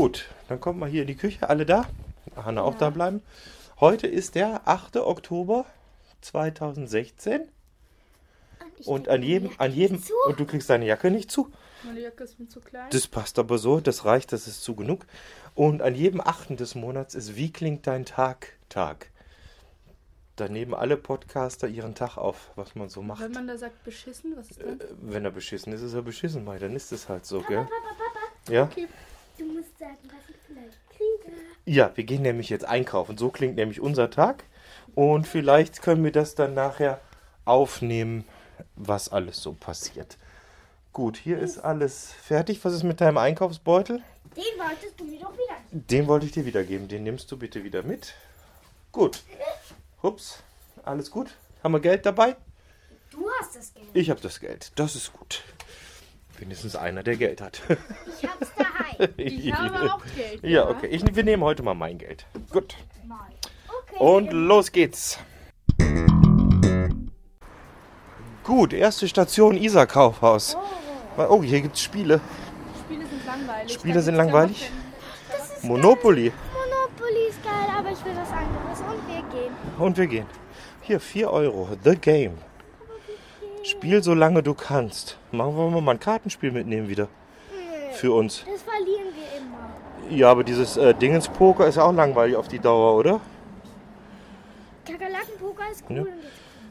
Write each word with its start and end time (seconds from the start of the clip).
Gut, 0.00 0.30
dann 0.48 0.58
kommt 0.62 0.78
mal 0.78 0.88
hier 0.88 1.02
in 1.02 1.08
die 1.08 1.14
Küche. 1.14 1.46
Alle 1.50 1.66
da? 1.66 1.86
Hanna 2.34 2.62
auch 2.62 2.74
da 2.74 2.88
bleiben. 2.88 3.20
Heute 3.80 4.06
ist 4.06 4.34
der 4.34 4.66
8. 4.66 4.96
Oktober 4.96 5.66
2016. 6.22 7.42
Und 8.86 9.10
an 9.10 9.22
jedem, 9.22 9.50
an 9.58 9.70
jedem, 9.70 10.02
und 10.26 10.40
du 10.40 10.46
kriegst 10.46 10.70
deine 10.70 10.86
Jacke 10.86 11.10
nicht 11.10 11.30
zu. 11.30 11.52
Meine 11.82 12.00
Jacke 12.00 12.24
ist 12.24 12.40
mir 12.40 12.48
zu 12.48 12.60
klein. 12.60 12.88
Das 12.88 13.08
passt 13.08 13.38
aber 13.38 13.58
so, 13.58 13.78
das 13.78 14.06
reicht, 14.06 14.32
das 14.32 14.48
ist 14.48 14.64
zu 14.64 14.74
genug. 14.74 15.04
Und 15.54 15.82
an 15.82 15.94
jedem 15.94 16.22
8. 16.22 16.58
des 16.58 16.74
Monats 16.74 17.14
ist 17.14 17.36
Wie 17.36 17.52
klingt 17.52 17.86
dein 17.86 18.06
Tag? 18.06 18.56
Tag. 18.70 19.10
Da 20.36 20.48
nehmen 20.48 20.72
alle 20.72 20.96
Podcaster 20.96 21.68
ihren 21.68 21.94
Tag 21.94 22.16
auf, 22.16 22.52
was 22.56 22.74
man 22.74 22.88
so 22.88 23.02
macht. 23.02 23.20
Wenn 23.20 23.32
man 23.32 23.48
da 23.48 23.58
sagt 23.58 23.84
beschissen, 23.84 24.34
was 24.34 24.50
ist 24.50 24.62
dann? 24.62 24.80
Äh, 24.80 24.84
Wenn 25.02 25.26
er 25.26 25.30
beschissen 25.30 25.74
ist, 25.74 25.82
ist 25.82 25.92
er 25.92 26.00
beschissen, 26.00 26.46
weil 26.46 26.58
dann 26.58 26.74
ist 26.74 26.90
es 26.90 27.06
halt 27.10 27.26
so, 27.26 27.42
gell? 27.42 27.68
Ja? 28.48 28.62
Okay. 28.62 28.88
Du 29.40 29.46
musst 29.46 29.78
sagen, 29.78 29.96
was 30.02 30.28
ich 30.28 30.36
vielleicht 30.46 30.76
kriege. 30.90 31.34
Ja, 31.70 31.92
wir 31.94 32.02
gehen 32.02 32.22
nämlich 32.22 32.48
jetzt 32.48 32.64
einkaufen. 32.64 33.16
So 33.16 33.30
klingt 33.30 33.54
nämlich 33.54 33.80
unser 33.80 34.10
Tag. 34.10 34.42
Und 34.96 35.28
vielleicht 35.28 35.82
können 35.82 36.02
wir 36.02 36.10
das 36.10 36.34
dann 36.34 36.52
nachher 36.52 37.00
aufnehmen, 37.44 38.24
was 38.74 39.08
alles 39.08 39.40
so 39.40 39.52
passiert. 39.52 40.18
Gut, 40.92 41.16
hier 41.16 41.38
ist 41.38 41.58
alles 41.58 42.12
fertig. 42.24 42.64
Was 42.64 42.72
ist 42.72 42.82
mit 42.82 43.00
deinem 43.00 43.18
Einkaufsbeutel? 43.18 44.02
Den 44.36 44.58
wolltest 44.58 44.98
du 44.98 45.04
mir 45.04 45.20
doch 45.20 45.32
wieder. 45.32 45.54
Den 45.70 46.08
wollte 46.08 46.26
ich 46.26 46.32
dir 46.32 46.44
wiedergeben. 46.44 46.88
Den 46.88 47.04
nimmst 47.04 47.30
du 47.30 47.36
bitte 47.36 47.62
wieder 47.62 47.84
mit. 47.84 48.14
Gut. 48.90 49.22
Hups. 50.02 50.42
Alles 50.82 51.08
gut? 51.08 51.36
Haben 51.62 51.74
wir 51.74 51.80
Geld 51.80 52.04
dabei? 52.04 52.34
Du 53.12 53.30
hast 53.38 53.54
das 53.54 53.72
Geld. 53.72 53.86
Ich 53.92 54.10
habe 54.10 54.20
das 54.20 54.40
Geld. 54.40 54.72
Das 54.74 54.96
ist 54.96 55.12
gut. 55.12 55.44
Wenigstens 56.36 56.74
einer, 56.74 57.04
der 57.04 57.14
Geld 57.14 57.40
hat. 57.40 57.62
Ich 58.20 58.28
hab's 58.28 58.48
daheim. 58.58 58.69
Ich 59.16 59.52
habe 59.52 59.92
auch 59.92 60.02
Geld. 60.16 60.44
Ja, 60.44 60.68
okay. 60.68 60.86
Ich, 60.88 61.02
wir 61.14 61.24
nehmen 61.24 61.42
heute 61.42 61.62
mal 61.62 61.74
mein 61.74 61.98
Geld. 61.98 62.26
Gut. 62.50 62.76
Okay. 63.82 63.98
Und 63.98 64.32
los 64.32 64.72
geht's. 64.72 65.18
Gut, 68.44 68.72
erste 68.72 69.06
Station 69.06 69.56
Isar 69.56 69.86
Kaufhaus. 69.86 70.56
Oh, 71.16 71.42
hier 71.42 71.60
gibt's 71.60 71.82
Spiele. 71.82 72.20
Spiele 72.84 73.06
sind 73.06 73.26
langweilig. 73.26 73.72
Spiele 73.72 74.02
sind 74.02 74.14
langweilig? 74.16 74.70
Monopoly. 75.62 76.32
Monopoly 76.52 77.28
ist 77.28 77.42
geil, 77.42 77.52
aber 77.76 77.90
ich 77.90 78.04
will 78.04 78.12
was 78.16 78.30
anderes. 78.30 78.80
Und 78.80 79.08
wir 79.08 79.40
gehen. 79.40 79.52
Und 79.78 79.96
wir 79.96 80.06
gehen. 80.06 80.26
Hier, 80.82 81.00
4 81.00 81.30
Euro. 81.30 81.68
The 81.84 81.96
Game. 81.96 82.38
Spiel 83.62 84.02
so 84.02 84.14
lange 84.14 84.42
du 84.42 84.54
kannst. 84.54 85.18
Machen 85.32 85.56
wir 85.56 85.80
mal 85.80 85.92
ein 85.92 86.00
Kartenspiel 86.00 86.50
mitnehmen 86.50 86.88
wieder. 86.88 87.08
Für 87.92 88.12
uns. 88.12 88.44
Das 88.50 88.62
verlieren 88.62 89.08
wir 89.14 89.38
immer. 89.38 90.16
Ja, 90.18 90.30
aber 90.30 90.44
dieses 90.44 90.76
äh, 90.76 90.94
Dingens-Poker 90.94 91.66
ist 91.66 91.76
ja 91.76 91.84
auch 91.84 91.92
langweilig 91.92 92.36
auf 92.36 92.48
die 92.48 92.58
Dauer, 92.58 92.96
oder? 92.96 93.20
Kakerlakenpoker 94.84 95.70
ist 95.70 95.84
cool. 95.88 96.08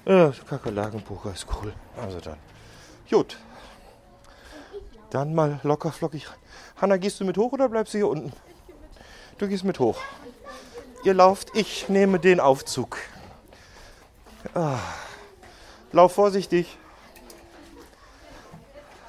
Ja. 0.06 0.14
Ja, 0.14 0.34
Kakerlakenpoker 0.48 1.32
ist 1.34 1.46
cool. 1.62 1.74
Also 2.02 2.20
dann. 2.20 2.38
Gut. 3.10 3.38
Dann 5.10 5.34
mal 5.34 5.60
locker 5.64 5.92
flockig 5.92 6.30
rein. 6.30 6.38
Hanna, 6.82 6.98
gehst 6.98 7.20
du 7.20 7.26
mit 7.26 7.38
hoch 7.38 7.52
oder 7.52 7.70
bleibst 7.70 7.94
du 7.94 7.98
hier 7.98 8.08
unten? 8.08 8.32
Du 9.38 9.48
gehst 9.48 9.64
mit 9.64 9.80
hoch. 9.80 10.00
Ihr 11.04 11.14
lauft, 11.14 11.56
ich 11.56 11.90
nehme 11.90 12.20
den 12.20 12.40
Aufzug. 12.40 12.98
Ah. 14.54 14.80
Lauf 15.92 16.14
vorsichtig. 16.14 16.78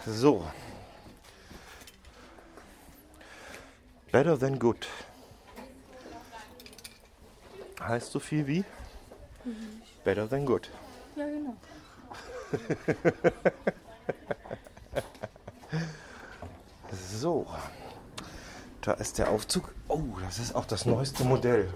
So. 0.06 0.44
Better 4.12 4.36
than 4.38 4.58
good. 4.58 4.86
Heißt 7.80 8.12
so 8.12 8.18
viel 8.18 8.46
wie? 8.46 8.64
Better 10.04 10.28
than 10.28 10.44
good. 10.44 10.68
Ja, 11.16 11.26
genau. 11.26 11.56
So, 17.20 17.46
da 18.80 18.92
ist 18.94 19.18
der 19.18 19.28
Aufzug. 19.30 19.74
Oh, 19.88 20.00
das 20.22 20.38
ist 20.38 20.54
auch 20.54 20.64
das 20.64 20.86
neueste 20.86 21.22
Modell. 21.22 21.68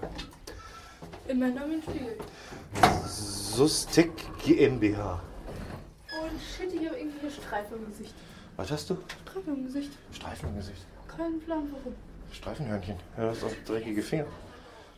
In 1.27 1.37
meinem 1.37 1.53
Namen 1.53 1.83
Spiegel. 1.83 2.17
Sustik 3.05 4.11
GmbH. 4.43 5.21
Und 6.19 6.41
shit, 6.41 6.73
ich 6.73 6.87
habe 6.87 6.97
irgendwie 6.97 7.19
hier 7.19 7.29
Streifen 7.29 7.77
im 7.77 7.91
Gesicht. 7.91 8.15
Was 8.57 8.71
hast 8.71 8.89
du? 8.89 8.97
Streifen 9.23 9.55
im 9.55 9.65
Gesicht. 9.65 9.91
Streifen 10.13 10.49
im 10.49 10.55
Gesicht. 10.55 10.85
Kein 11.07 11.39
Plan 11.41 11.71
warum. 11.71 11.95
Streifenhörnchen. 12.31 12.97
Ja, 13.17 13.25
das 13.25 13.37
ist 13.37 13.43
auch 13.43 13.65
dreckige 13.65 14.01
Finger. 14.01 14.25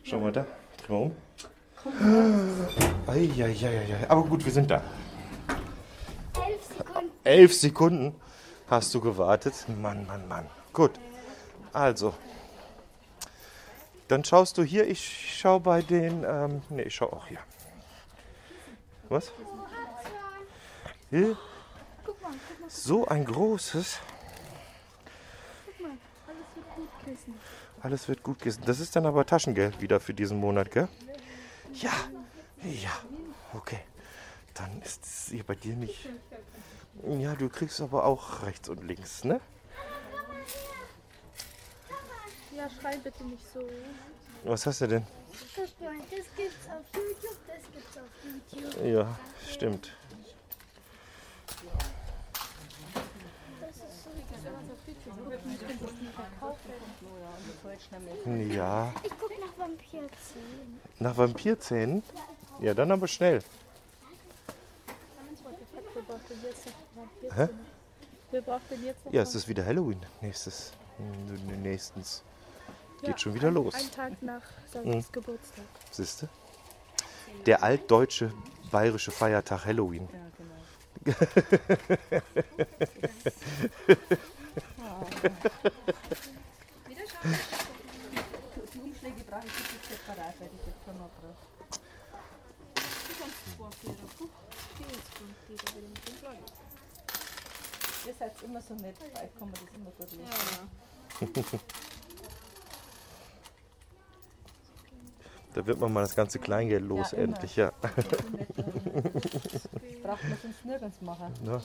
Schau 0.02 0.20
mal 0.20 0.32
da. 0.32 0.46
Dreh 0.86 0.92
mal 0.92 1.02
um. 1.02 1.16
Eieieiei. 3.06 4.06
Aber 4.08 4.24
gut, 4.24 4.44
wir 4.44 4.52
sind 4.52 4.70
da. 4.70 4.82
elf 6.44 6.66
Sekunden. 6.66 7.10
Elf 7.24 7.54
Sekunden 7.54 8.14
hast 8.68 8.94
du 8.94 9.00
gewartet. 9.00 9.54
Mann, 9.80 10.06
Mann, 10.06 10.26
Mann. 10.28 10.46
Gut. 10.72 10.92
Also. 11.72 12.14
Dann 14.08 14.24
schaust 14.24 14.58
du 14.58 14.62
hier. 14.62 14.86
Ich 14.86 15.38
schau 15.38 15.60
bei 15.60 15.82
den. 15.82 16.24
Ähm, 16.24 16.62
ne, 16.70 16.82
ich 16.82 16.94
schau 16.94 17.12
auch 17.12 17.26
hier. 17.26 17.38
Was? 19.08 19.32
Hier? 21.10 21.36
So 22.66 23.06
ein 23.06 23.24
großes. 23.24 24.00
Alles 26.38 26.56
wird 26.56 26.74
gut 26.74 27.04
kissen. 27.04 27.34
Alles 27.82 28.08
wird 28.08 28.22
gut 28.22 28.38
gehen. 28.40 28.56
Das 28.66 28.80
ist 28.80 28.96
dann 28.96 29.06
aber 29.06 29.24
Taschengeld 29.26 29.80
wieder 29.80 30.00
für 30.00 30.14
diesen 30.14 30.38
Monat, 30.38 30.70
gell? 30.70 30.88
Ja. 31.74 31.92
Ja. 32.62 32.92
Okay. 33.54 33.80
Dann 34.54 34.82
ist 34.82 35.04
es 35.04 35.28
hier 35.30 35.44
bei 35.44 35.54
dir 35.54 35.74
nicht. 35.74 36.08
Ja, 37.06 37.34
du 37.34 37.48
kriegst 37.48 37.80
aber 37.80 38.04
auch 38.04 38.42
rechts 38.42 38.68
und 38.68 38.82
links, 38.82 39.24
ne? 39.24 39.40
Ja, 42.56 42.68
schrei 42.68 42.96
bitte 42.96 43.24
nicht 43.24 43.44
so. 43.54 43.60
Was 44.44 44.66
hast 44.66 44.80
du 44.80 44.88
denn? 44.88 45.06
das 45.56 45.70
gibt's 46.36 46.66
auf 46.66 46.84
YouTube, 46.94 47.38
das 47.46 47.62
gibt's 47.72 47.96
auf 47.96 48.04
YouTube. 48.24 48.84
Ja, 48.84 49.18
stimmt. 49.48 49.92
Das 53.60 53.76
ist 53.76 53.97
so 53.97 53.97
Ja. 58.54 58.92
Ich 59.02 59.12
guck 59.18 59.30
nach 59.40 59.58
Vampir 59.58 60.00
10. 60.00 60.80
Nach 60.98 61.16
Vampirzähnen? 61.16 62.02
Ja, 62.60 62.74
dann 62.74 62.90
aber 62.90 63.06
schnell. 63.06 63.42
Hä? 67.34 67.48
Ja, 69.10 69.22
es 69.22 69.34
ist 69.34 69.48
wieder 69.48 69.64
Halloween. 69.64 70.00
Nächstes. 70.20 70.72
Nächstens. 71.62 72.22
Geht 73.02 73.20
schon 73.20 73.34
wieder 73.34 73.50
los. 73.50 73.74
Ein 73.74 73.90
Tag 73.90 74.22
nach 74.22 74.42
Sandras 74.72 75.10
Geburtstag. 75.12 75.64
Siehste? 75.90 76.28
Der 77.46 77.62
altdeutsche 77.62 78.32
bayerische 78.70 79.10
Feiertag 79.10 79.64
Halloween. 79.64 80.08
Die 81.08 81.14
Umschläge 88.80 89.24
brauche 89.24 89.46
ich 89.46 89.52
jetzt 89.72 89.88
separat, 89.88 90.34
weil 90.38 90.50
ich 90.54 90.66
jetzt 90.66 90.84
schon 90.84 90.98
mal 90.98 91.08
brauche. 91.18 91.48
Ihr 98.06 98.14
seid 98.18 98.42
immer 98.42 98.60
so 98.60 98.74
nett, 98.74 98.98
bei 98.98 99.06
euch 99.22 99.34
kann 99.38 99.50
man 99.50 99.52
das 99.52 99.62
immer 99.74 99.90
gut 99.92 100.10
lesen. 100.12 100.28
Da 105.54 105.66
wird 105.66 105.80
man 105.80 105.92
mal 105.92 106.02
das 106.02 106.14
ganze 106.14 106.38
Kleingeld 106.38 106.84
los, 106.84 107.10
Ja, 107.12 107.18
endlich, 107.18 107.56
ja. 107.56 107.72
Braucht 110.08 110.24
man 110.24 110.38
sonst 110.42 110.64
nirgends 110.64 111.02
machen. 111.02 111.34
Ne? 111.42 111.60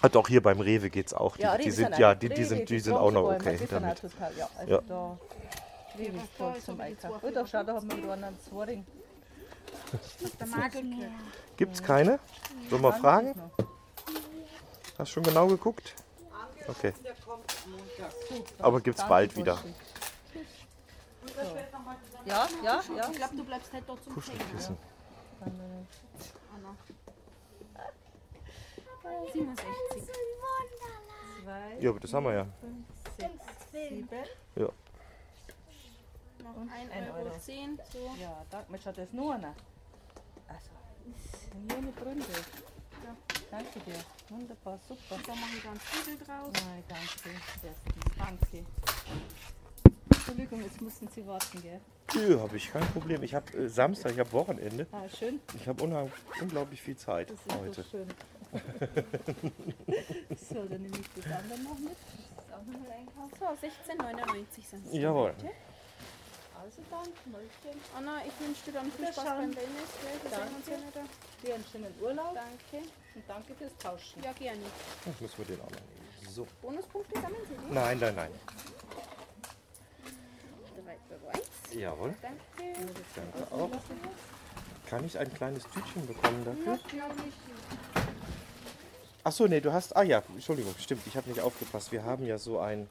Ah, 0.00 0.08
doch, 0.08 0.26
hier 0.28 0.42
beim 0.42 0.60
Rewe 0.60 0.88
geht's 0.88 1.12
auch. 1.12 1.36
Die, 1.36 1.46
die 1.64 1.70
sind, 1.70 1.98
ja, 1.98 2.14
die, 2.14 2.30
die 2.30 2.44
sind, 2.44 2.70
die 2.70 2.80
sind 2.80 2.94
auch 2.94 3.10
noch 3.10 3.24
okay 3.24 3.52
Die 3.52 3.56
sind 3.58 3.72
damit. 3.72 3.98
auch 3.98 4.00
total, 4.10 4.32
ja. 4.38 4.48
Also 4.56 4.72
Ja. 4.72 4.80
da 4.88 5.18
Rewe 5.98 6.16
ist 6.16 6.38
toll 6.38 6.54
zum 6.64 6.80
Einkaufen. 6.80 7.18
Oh, 7.20 7.30
da 7.30 7.46
schau, 7.46 7.62
da 7.62 7.74
haben 7.74 7.88
wir 7.90 8.12
einen. 8.12 8.38
Da 10.38 10.46
mag 10.46 10.74
ich 10.74 10.82
mehr. 10.82 11.10
Gibt's 11.56 11.82
keine? 11.82 12.18
Sollen 12.70 12.82
wir 12.82 12.92
fragen? 12.94 13.34
Hast 14.96 15.10
schon 15.10 15.24
genau 15.24 15.46
geguckt? 15.46 15.94
Okay. 16.68 16.92
Aber 18.60 18.80
gibt's 18.80 19.06
bald 19.06 19.36
wieder. 19.36 19.58
Ja, 22.24 22.46
ja, 22.64 22.80
ja. 22.96 23.08
Ich 23.10 23.16
glaube, 23.16 23.36
du 23.36 23.44
bleibst 23.44 23.72
halt 23.72 23.84
dort 23.86 24.02
zum 24.04 24.14
Kuschelkissen. 24.14 24.76
67. 29.32 29.66
Zwei, 31.42 31.78
Ja, 31.80 31.90
aber 31.90 32.00
das 32.00 32.12
haben 32.12 32.24
wir 32.24 32.34
ja. 32.34 32.46
sechs, 33.16 34.06
Ben? 34.08 34.26
Ja. 34.56 34.68
Noch 36.44 36.56
Und 36.56 36.70
1,10 36.70 36.90
ein 36.92 37.10
Euro. 37.10 37.28
Euro. 37.28 37.38
10, 37.38 37.78
so. 37.92 37.98
Ja, 38.20 38.44
danke. 38.50 38.72
Mensch, 38.72 38.86
hat 38.86 38.98
das 38.98 39.12
nur 39.12 39.34
einer. 39.34 39.54
Also, 40.48 40.70
und 41.54 41.70
hier 41.70 41.78
eine 41.78 41.92
Bründe. 41.92 42.24
Ja, 43.04 43.16
danke 43.50 43.80
dir. 43.80 44.04
Wunderbar, 44.28 44.78
super. 44.88 45.16
So 45.24 45.34
mache 45.34 45.56
ich 45.56 45.62
dann 45.62 45.80
Zwiebel 45.80 46.18
draus. 46.26 46.52
Nein, 46.52 46.84
danke. 46.88 47.40
Bestens, 47.62 48.16
danke. 48.18 48.64
Entschuldigung, 50.28 50.62
jetzt 50.62 50.80
mussten 50.82 51.08
Sie 51.08 51.26
warten, 51.26 51.62
gell? 51.62 51.80
Nö, 52.14 52.38
habe 52.38 52.56
ich 52.58 52.70
kein 52.70 52.86
Problem. 52.88 53.22
Ich 53.22 53.34
habe 53.34 53.50
äh, 53.56 53.68
Samstag, 53.68 54.12
ich 54.12 54.18
habe 54.18 54.30
Wochenende. 54.32 54.86
Ah, 54.92 55.08
schön. 55.08 55.40
Ich 55.56 55.66
habe 55.66 55.82
unglaublich 56.42 56.82
viel 56.82 56.96
Zeit 56.96 57.30
Das 57.30 57.38
ist 57.46 57.58
heute. 57.58 57.82
so 57.82 57.82
schön. 57.90 58.08
so, 60.50 60.54
dann 60.66 60.82
nehme 60.82 60.98
ich 60.98 61.08
das 61.16 61.32
andere 61.32 61.58
noch 61.60 61.78
mit. 61.78 61.96
Das 62.36 62.44
ist 62.44 62.52
auch 62.52 62.66
nochmal 62.66 62.92
einkaufen. 62.92 63.36
So, 63.40 63.46
16,99 63.92 64.70
sind 64.70 64.86
es. 64.86 64.92
Jawohl. 64.92 65.34
Also 66.60 66.82
dann, 66.90 67.08
Mäulchen. 67.32 67.80
Anna, 67.96 68.20
ich 68.26 68.46
wünsche 68.46 68.64
dir 68.66 68.72
dann 68.72 68.92
viel 68.92 69.06
Spaß 69.06 69.24
schauen. 69.24 69.36
beim 69.38 69.56
Wellness. 69.56 69.90
Gell? 70.02 70.20
Wir 70.22 70.30
sehen 70.30 70.56
uns 70.56 70.68
ja 70.68 70.76
Danke. 70.92 71.10
Dir 71.42 71.54
einen 71.54 71.64
schönen 71.72 71.94
Urlaub 72.02 72.34
Danke. 72.34 72.86
und 73.14 73.24
danke 73.26 73.54
fürs 73.54 73.76
Tauschen. 73.78 74.22
Ja, 74.22 74.32
gerne. 74.32 74.60
Jetzt 75.06 75.20
müssen 75.22 75.38
wir 75.38 75.44
den 75.56 75.60
auch 75.60 75.70
noch 75.70 75.80
nehmen. 75.80 76.28
So. 76.30 76.46
Bonuspunkte 76.60 77.14
sammeln 77.14 77.42
Sie 77.48 77.54
die? 77.54 77.72
Nein, 77.72 77.98
nein, 77.98 78.14
nein. 78.14 78.30
3 81.32 81.38
Euro 81.38 81.38
1. 81.38 81.74
Jawohl. 81.74 82.14
Danke. 82.22 82.40
Danke 83.14 83.52
auch. 83.52 83.70
Kann 84.88 85.04
ich 85.04 85.18
ein 85.18 85.32
kleines 85.34 85.64
Tütchen 85.64 86.06
bekommen 86.06 86.44
dafür? 86.44 86.72
Natürlich. 86.82 87.34
Ach 89.24 89.32
so, 89.32 89.46
nee, 89.46 89.60
du 89.60 89.72
hast. 89.72 89.94
Ah 89.96 90.02
ja, 90.02 90.22
Entschuldigung, 90.34 90.74
stimmt. 90.78 91.02
Ich 91.06 91.16
habe 91.16 91.28
nicht 91.28 91.40
aufgepasst. 91.40 91.92
Wir 91.92 92.02
haben 92.04 92.24
ja 92.26 92.38
so 92.38 92.58
ein 92.58 92.88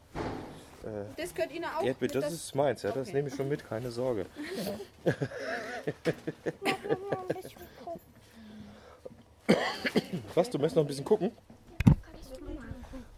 Das 1.15 1.33
gehört 1.33 1.51
Ihnen 1.51 1.65
auch. 1.65 1.81
Erdbeer. 1.83 1.95
mit 1.99 2.15
Das 2.15 2.31
ist 2.31 2.53
meins, 2.53 2.83
ja. 2.83 2.91
Das 2.91 3.07
Okay. 3.07 3.17
nehme 3.17 3.29
ich 3.29 3.35
schon 3.35 3.49
mit, 3.49 3.67
keine 3.67 3.89
Sorge. 3.91 4.25
Was? 10.35 10.49
Du 10.49 10.57
möchtest 10.59 10.75
noch 10.75 10.83
ein 10.83 10.87
bisschen 10.87 11.05
gucken? 11.05 11.31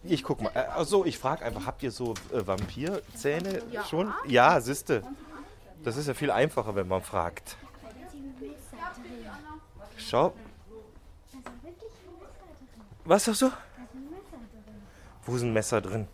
Ich 0.10 0.24
guck 0.24 0.42
mal. 0.42 0.52
Äh, 0.56 0.66
ach 0.76 0.86
so, 0.86 1.06
ich 1.06 1.20
frage 1.20 1.46
einfach, 1.46 1.68
habt 1.68 1.84
ihr 1.84 1.92
so 1.92 2.16
äh, 2.34 2.46
Vampirzähne 2.46 3.62
schon? 3.88 4.12
Ja, 4.26 4.60
siehste. 4.60 5.04
Das 5.84 5.98
ist 5.98 6.08
ja 6.08 6.16
viel 6.16 6.32
einfacher, 6.32 6.76
wenn 6.76 6.88
man 6.88 7.02
fragt. 7.02 7.56
Schau. 9.98 10.34
Was 13.06 13.26
sagst 13.26 13.44
du? 13.44 13.52
Wo 15.26 15.36
ist 15.36 15.44
ein 15.44 15.54
Messer 15.54 15.80
drin? 15.80 16.08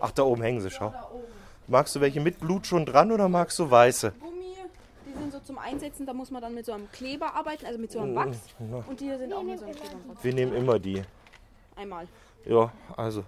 Ach, 0.00 0.10
da 0.10 0.24
oben 0.24 0.42
hängen 0.42 0.60
sie, 0.60 0.70
schau. 0.70 0.92
Magst 1.66 1.96
du 1.96 2.00
welche 2.02 2.20
mit 2.20 2.40
Blut 2.40 2.66
schon 2.66 2.84
dran 2.84 3.10
oder 3.10 3.30
magst 3.30 3.58
du 3.58 3.70
weiße? 3.70 4.12
Gummi. 4.20 4.56
Die 5.06 5.18
sind 5.18 5.32
so 5.32 5.40
zum 5.54 5.58
Einsetzen. 5.58 6.06
Da 6.06 6.12
muss 6.12 6.30
man 6.30 6.42
dann 6.42 6.54
mit 6.54 6.66
so 6.66 6.72
einem 6.72 6.90
Kleber 6.90 7.34
arbeiten, 7.34 7.66
also 7.66 7.78
mit 7.78 7.92
so 7.92 8.00
einem 8.00 8.14
Wachs. 8.14 8.38
Und 8.58 9.00
die 9.00 9.08
sind 9.16 9.32
auch 9.32 9.42
mit 9.42 9.58
so 9.58 9.64
einem 9.64 9.74
Kleber. 9.74 9.98
Wir 10.22 10.34
nehmen 10.34 10.54
immer 10.54 10.78
die. 10.78 11.02
Einmal. 11.76 12.06
Ja, 12.44 12.72
also, 12.96 13.24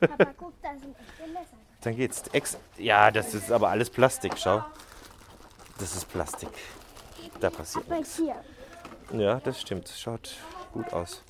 Papa, 0.00 0.32
guck, 0.36 0.52
da 0.62 0.70
sind 0.70 0.96
echte 0.98 1.32
Messer. 1.32 1.56
dann 1.82 1.96
geht's. 1.96 2.22
Ex 2.32 2.56
ja, 2.78 3.10
das 3.10 3.34
ist 3.34 3.52
aber 3.52 3.68
alles 3.68 3.90
Plastik, 3.90 4.34
schau. 4.36 4.64
Das 5.78 5.94
ist 5.94 6.08
Plastik. 6.08 6.48
Da 7.40 7.50
passiert 7.50 7.88
nichts. 7.90 8.16
hier. 8.16 8.36
Ja, 9.12 9.40
das 9.40 9.60
stimmt. 9.60 9.88
Schaut 9.88 10.36
gut 10.72 10.92
aus. 10.92 11.22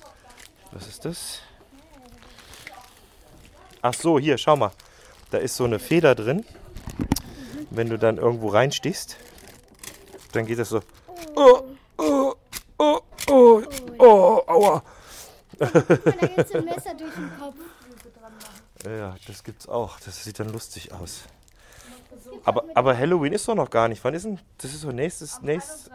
Was 0.71 0.87
ist 0.87 1.03
das? 1.05 1.41
Ach 3.81 3.93
so, 3.93 4.17
hier, 4.19 4.37
schau 4.37 4.55
mal. 4.55 4.71
Da 5.31 5.37
ist 5.39 5.55
so 5.55 5.65
eine 5.65 5.79
Feder 5.79 6.15
drin. 6.15 6.45
Wenn 7.69 7.89
du 7.89 7.99
dann 7.99 8.17
irgendwo 8.17 8.47
reinstichst, 8.47 9.17
dann 10.35 10.45
geht 10.45 10.59
das 10.59 10.69
so. 10.69 10.81
Oh, 11.35 11.63
oh, 11.97 12.35
oh, 12.77 13.01
oh, 13.29 13.63
oh, 13.99 14.43
aua. 14.47 14.83
Und 15.59 15.73
da 15.73 15.81
gibt 15.81 16.37
es 16.37 16.55
ein 16.55 16.65
Messer 16.65 16.93
durch 16.93 17.13
den 17.13 17.31
Kopf. 17.39 17.55
Ja, 18.85 19.15
das 19.25 19.43
gibt's 19.43 19.67
auch. 19.67 19.99
Das 19.99 20.23
sieht 20.23 20.39
dann 20.39 20.49
lustig 20.49 20.91
aus. 20.93 21.23
Aber, 22.43 22.63
aber 22.75 22.97
Halloween 22.97 23.33
ist 23.33 23.47
doch 23.47 23.55
noch 23.55 23.69
gar 23.69 23.87
nicht. 23.87 24.03
Wann 24.03 24.13
ist 24.13 24.25
denn? 24.25 24.39
Das 24.57 24.73
ist 24.73 24.81
so 24.81 24.91
nächstes, 24.91 25.41
nächstes. 25.41 25.89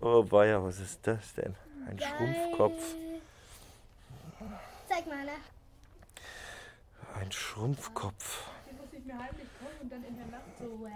Oh, 0.00 0.24
weia, 0.30 0.62
was 0.62 0.78
ist 0.78 1.00
das 1.02 1.34
denn? 1.34 1.54
Ein 1.86 1.98
Schrumpfkopf. 1.98 2.94
Zeig 4.88 5.06
mal, 5.06 5.24
ne? 5.24 5.32
Ein 7.20 7.32
Schrumpfkopf. 7.32 8.44
Den 8.68 8.76
muss 8.78 8.86
ich 8.92 9.04
mir 9.04 9.18
heimlich 9.18 9.48
kommen 9.58 9.78
und 9.82 9.92
dann 9.92 10.04
in 10.04 10.16
der 10.16 10.26
Nacht 10.26 10.58
so. 10.58 10.86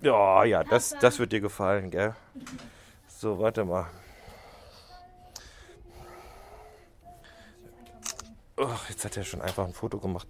Ja, 0.00 0.44
ja, 0.44 0.64
das, 0.64 0.94
das 1.00 1.18
wird 1.18 1.32
dir 1.32 1.40
gefallen, 1.40 1.90
gell? 1.90 2.14
So, 3.08 3.38
warte 3.38 3.64
mal. 3.64 3.86
Ach, 8.56 8.88
jetzt 8.88 9.04
hat 9.04 9.16
er 9.16 9.24
schon 9.24 9.40
einfach 9.40 9.64
ein 9.64 9.72
Foto 9.72 9.98
gemacht. 9.98 10.28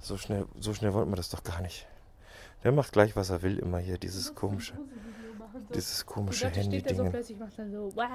So 0.00 0.16
schnell, 0.16 0.46
so 0.58 0.74
schnell 0.74 0.92
wollten 0.92 1.10
wir 1.10 1.16
das 1.16 1.30
doch 1.30 1.42
gar 1.42 1.60
nicht. 1.60 1.86
Der 2.62 2.72
macht 2.72 2.92
gleich, 2.92 3.16
was 3.16 3.30
er 3.30 3.42
will, 3.42 3.58
immer 3.58 3.78
hier, 3.78 3.98
dieses 3.98 4.34
komische, 4.34 4.74
dieses 5.74 6.06
komische 6.06 6.50
plötzlich 6.50 7.38
macht 7.38 7.58
dann 7.58 7.70
so. 7.72 7.92
Wow. 7.94 8.08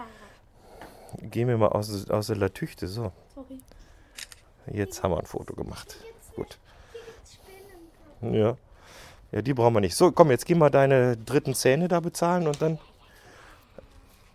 Geh 1.22 1.46
mir 1.46 1.58
mal 1.58 1.70
aus, 1.70 2.10
aus 2.10 2.28
der 2.28 2.36
Latüchte, 2.36 2.88
so. 2.88 3.12
Sorry. 3.34 3.60
Jetzt 4.68 5.02
haben 5.04 5.12
wir 5.12 5.20
ein 5.20 5.26
Foto 5.26 5.54
gemacht. 5.54 5.98
Gut. 6.36 6.60
Ja. 8.22 8.58
Ja, 9.32 9.42
die 9.42 9.54
brauchen 9.54 9.74
wir 9.76 9.82
nicht. 9.82 9.96
So, 9.96 10.12
komm, 10.12 10.32
jetzt 10.32 10.46
geh 10.46 10.56
mal 10.56 10.70
deine 10.70 11.16
dritten 11.18 11.54
Zähne 11.54 11.88
da 11.88 12.00
bezahlen 12.00 12.48
und 12.48 12.62
dann. 12.62 12.80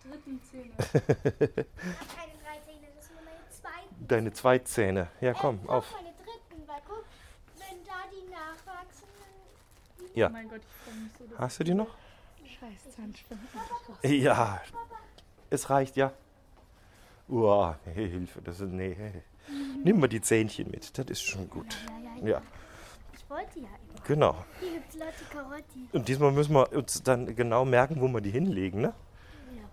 Dritten 0.03 0.41
Zähne. 0.49 0.71
Keine 0.77 1.03
drei 1.03 2.59
Zähne, 2.65 2.87
das 2.95 3.05
sind 3.07 3.15
nur 3.15 3.25
meine 3.25 3.49
zweiten. 3.51 4.07
Deine 4.07 4.33
zwei 4.33 4.59
Zähne. 4.59 5.07
Ja, 5.19 5.33
komm, 5.33 5.59
Äh, 5.65 5.69
auf. 5.69 5.93
Auch 5.93 6.01
meine 6.01 6.13
dritten, 6.15 6.67
weil 6.67 6.81
guck, 6.87 7.03
wenn 7.57 7.83
da 7.85 7.93
die 8.11 8.31
nachwachsen, 8.31 9.07
dann 9.99 10.07
Ja. 10.13 10.27
Oh 10.27 10.31
mein 10.31 10.49
Gott, 10.49 10.61
ich 10.61 10.93
freue 10.93 11.01
mich 11.03 11.11
so. 11.31 11.37
Hast 11.37 11.59
du 11.59 11.63
die 11.65 11.73
noch? 11.73 11.95
Scheiß 12.45 12.95
Zahnspange. 12.95 13.41
Ja. 14.03 14.61
Es 15.49 15.69
reicht, 15.69 15.97
ja. 15.97 16.11
Uah, 17.27 17.77
nee, 17.85 18.07
Hilfe, 18.07 18.41
das 18.41 18.59
ist. 18.61 18.71
Nee. 18.71 18.95
Nimm 19.83 19.99
mal 19.99 20.07
die 20.07 20.21
Zähnchen 20.21 20.71
mit, 20.71 20.97
das 20.97 21.05
ist 21.07 21.21
schon 21.23 21.49
gut. 21.49 21.75
Ja, 22.23 22.41
ich 23.13 23.29
wollte 23.29 23.59
ja. 23.59 23.67
Genau. 24.05 24.35
Hier. 24.59 24.81
Und 25.91 26.07
diesmal 26.07 26.31
müssen 26.31 26.53
wir 26.53 26.71
uns 26.73 27.03
dann 27.03 27.35
genau 27.35 27.65
merken, 27.65 28.01
wo 28.01 28.07
wir 28.07 28.21
die 28.21 28.31
hinlegen, 28.31 28.81
ne? 28.81 28.93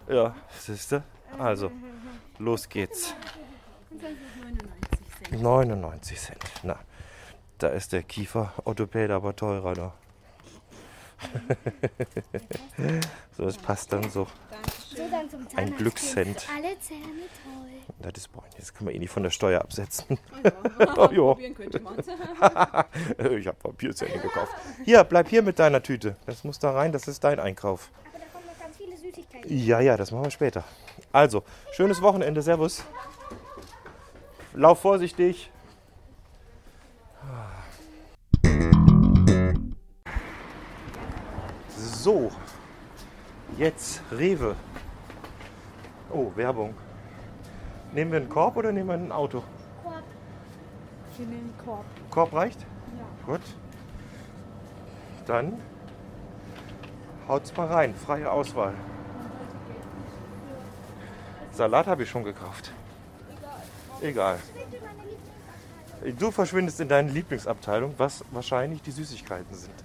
Ja, 0.08 0.34
siehst 0.58 0.92
du? 0.92 1.02
Also, 1.38 1.70
los 2.38 2.68
geht's. 2.68 3.14
Und 3.90 4.02
dann 4.02 4.16
sind 5.30 5.30
99 5.30 5.30
Cent. 5.30 5.42
99 5.42 6.20
Cent. 6.20 6.44
Na, 6.62 6.78
da 7.58 7.68
ist 7.68 7.92
der 7.92 8.02
Kiefer-Orthopäd 8.02 9.10
aber 9.10 9.36
teurer 9.36 9.74
da. 9.74 9.94
so, 13.36 13.44
das 13.44 13.56
passt 13.58 13.92
dann 13.92 14.10
so. 14.10 14.26
Zahnarzt. 15.54 15.78
Glückscent. 15.78 16.48
Alle 16.54 16.78
Zähne 16.80 17.02
toll. 17.44 17.71
Das 17.98 18.12
ist 18.16 18.32
boah, 18.32 18.42
jetzt 18.58 18.74
können 18.74 18.88
wir 18.88 18.94
eh 18.94 18.98
nicht 18.98 19.10
von 19.10 19.22
der 19.22 19.30
Steuer 19.30 19.60
absetzen. 19.60 20.18
Oh, 20.96 21.08
ja. 21.12 21.20
Probieren 21.20 21.54
könnte 21.54 21.80
man 21.80 21.96
ich 23.38 23.46
habe 23.46 23.56
Papierzähne 23.62 24.18
gekauft. 24.18 24.52
Hier, 24.84 25.04
bleib 25.04 25.28
hier 25.28 25.42
mit 25.42 25.58
deiner 25.58 25.82
Tüte. 25.82 26.16
Das 26.26 26.44
muss 26.44 26.58
da 26.58 26.72
rein, 26.72 26.92
das 26.92 27.08
ist 27.08 27.22
dein 27.24 27.38
Einkauf. 27.38 27.90
Aber 28.10 28.18
da 28.18 28.24
kommen 28.32 28.46
noch 28.46 28.58
ganz 28.58 28.76
viele 28.76 28.96
Süßigkeiten. 28.96 29.56
Ja, 29.56 29.80
ja, 29.80 29.96
das 29.96 30.10
machen 30.10 30.24
wir 30.24 30.30
später. 30.30 30.64
Also, 31.12 31.44
schönes 31.72 32.02
Wochenende, 32.02 32.42
Servus. 32.42 32.84
Lauf 34.54 34.80
vorsichtig. 34.80 35.50
So, 41.76 42.32
jetzt 43.56 44.02
Rewe. 44.10 44.56
Oh, 46.10 46.32
Werbung. 46.34 46.74
Nehmen 47.92 48.10
wir 48.10 48.20
einen 48.20 48.28
Korb 48.28 48.56
oder 48.56 48.72
nehmen 48.72 48.88
wir 48.88 48.94
ein 48.94 49.12
Auto? 49.12 49.42
Korb. 49.82 50.02
Wir 51.18 51.26
nehmen 51.26 51.54
Korb. 51.62 51.84
Korb 52.10 52.32
reicht? 52.32 52.60
Ja. 52.60 53.26
Gut. 53.26 53.42
Dann 55.26 55.60
haut's 57.28 57.54
mal 57.56 57.66
rein. 57.66 57.94
Freie 57.94 58.30
Auswahl. 58.30 58.74
Salat 61.52 61.86
habe 61.86 62.04
ich 62.04 62.10
schon 62.10 62.24
gekauft. 62.24 62.72
Egal. 64.00 64.38
Du 66.18 66.30
verschwindest 66.30 66.80
in 66.80 66.88
deine 66.88 67.10
Lieblingsabteilung, 67.10 67.94
was 67.98 68.24
wahrscheinlich 68.30 68.82
die 68.82 68.90
Süßigkeiten 68.90 69.54
sind. 69.54 69.84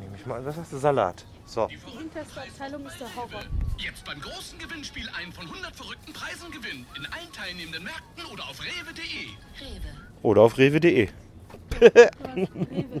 Nehme 0.00 0.16
ich 0.16 0.26
mal, 0.26 0.44
was 0.44 0.56
hast 0.56 0.72
du? 0.72 0.78
Salat. 0.78 1.24
So. 1.46 1.68
Die 1.68 1.76
hinterste 1.76 2.42
Abteilung 2.42 2.84
ist 2.86 3.00
der 3.00 3.14
Horror. 3.16 3.40
Jetzt 3.78 4.04
beim 4.04 4.20
großen 4.20 4.58
Gewinnspiel 4.58 5.08
einen 5.16 5.32
von 5.32 5.46
100 5.46 5.74
verrückten 5.74 6.12
Preisen 6.12 6.50
gewinnen. 6.50 6.84
In 6.96 7.06
allen 7.06 7.32
teilnehmenden 7.32 7.84
Märkten 7.84 8.24
oder 8.32 8.42
auf 8.44 8.60
rewe.de. 8.60 9.04
Rewe. 9.60 9.94
Oder 10.22 10.42
auf 10.42 10.58
rewe.de. 10.58 11.08
Rewe, 11.80 12.10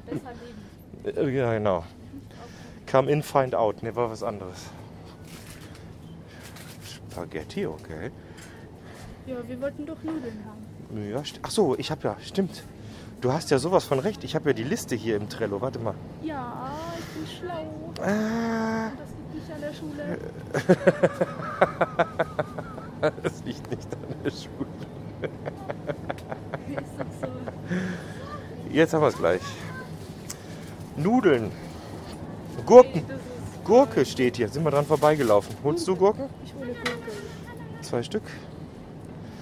besser 0.06 0.32
leben. 0.34 1.34
Ja, 1.34 1.52
genau. 1.54 1.84
Come 2.90 3.10
in, 3.10 3.22
find 3.22 3.54
out. 3.54 3.82
Ne, 3.82 3.94
war 3.96 4.10
was 4.10 4.22
anderes. 4.22 4.66
Spaghetti, 7.10 7.66
okay. 7.66 8.10
Ja, 9.26 9.36
wir 9.46 9.60
wollten 9.60 9.86
doch 9.86 10.02
Nudeln 10.02 10.44
haben. 10.44 11.08
Ja, 11.10 11.22
ach 11.42 11.50
so, 11.50 11.76
ich 11.78 11.90
habe 11.90 12.02
ja, 12.04 12.16
stimmt. 12.22 12.62
Du 13.20 13.32
hast 13.32 13.50
ja 13.50 13.58
sowas 13.58 13.84
von 13.84 13.98
recht. 13.98 14.22
Ich 14.22 14.34
habe 14.34 14.50
ja 14.50 14.52
die 14.54 14.64
Liste 14.64 14.94
hier 14.94 15.16
im 15.16 15.28
Trello. 15.28 15.60
Warte 15.60 15.78
mal. 15.78 15.94
Ja, 16.22 16.70
ich 16.98 17.04
bin 17.06 17.26
schlau. 17.38 17.92
Ah, 18.02 18.90
nicht 19.48 19.54
an 19.54 19.60
der 19.60 19.72
Schule. 19.74 20.18
das 23.22 23.44
liegt 23.44 23.70
nicht 23.70 23.88
an 23.94 24.14
der 24.24 24.30
Schule. 24.30 24.68
Ist 26.68 26.98
doch 26.98 27.06
so. 27.20 27.28
Jetzt 28.70 28.94
haben 28.94 29.00
wir 29.02 29.08
es 29.08 29.16
gleich. 29.16 29.42
Nudeln. 30.96 31.50
Gurken. 32.66 33.04
Das 33.08 33.16
ist, 33.16 33.64
Gurke 33.64 34.04
steht 34.04 34.36
hier. 34.36 34.48
Sind 34.48 34.64
wir 34.64 34.70
dran 34.70 34.84
vorbeigelaufen. 34.84 35.56
Holst 35.64 35.86
du 35.88 35.96
Gurken? 35.96 36.28
ich 36.44 36.54
hole 36.54 36.72
Gurke. 36.74 37.12
Zwei 37.82 38.02
Stück. 38.02 38.24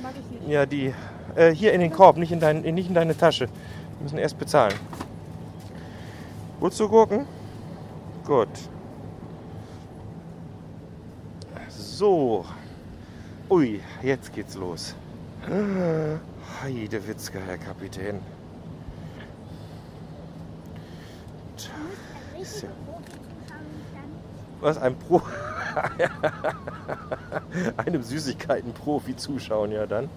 Mag 0.02 0.12
ich 0.14 0.40
nicht. 0.40 0.48
Ja, 0.50 0.66
die. 0.66 0.94
Äh, 1.34 1.50
hier 1.50 1.72
in 1.72 1.80
den 1.80 1.92
Korb, 1.92 2.16
nicht 2.16 2.32
in, 2.32 2.40
dein, 2.40 2.62
nicht 2.62 2.88
in 2.88 2.94
deine 2.94 3.16
Tasche. 3.16 3.46
Wir 3.46 4.02
müssen 4.02 4.18
erst 4.18 4.38
bezahlen. 4.38 4.74
Holst 6.60 6.80
du 6.80 6.88
Gurken? 6.88 7.26
Gut. 8.24 8.48
So. 11.96 12.44
Ui, 13.48 13.80
jetzt 14.02 14.30
geht's 14.34 14.54
los. 14.54 14.94
Heidewitzka, 16.62 17.38
Herr 17.38 17.56
Kapitän. 17.56 18.20
Ist 22.38 22.64
ja- 22.64 22.68
Was, 24.60 24.76
ein 24.76 24.94
Pro... 24.98 25.22
Einem 27.78 28.02
Süßigkeiten-Profi 28.02 29.16
zuschauen, 29.16 29.72
ja 29.72 29.86
dann. 29.86 30.10